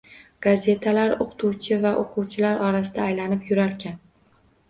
Gazetalar 0.43 1.11
oʻqituvchi 1.25 1.77
va 1.83 1.91
oʻquvchilar 2.03 2.65
orasida 2.69 3.05
aylanib 3.11 3.45
yurarkan. 3.51 4.01